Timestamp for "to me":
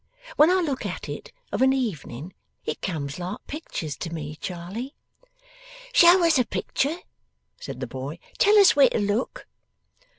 3.97-4.35